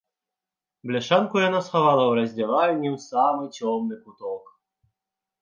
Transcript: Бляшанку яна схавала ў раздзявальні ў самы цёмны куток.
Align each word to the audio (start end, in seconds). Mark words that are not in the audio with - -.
Бляшанку 0.91 1.35
яна 1.49 1.59
схавала 1.67 2.03
ў 2.07 2.13
раздзявальні 2.21 2.89
ў 2.95 2.97
самы 3.09 3.43
цёмны 3.59 3.95
куток. 4.09 4.43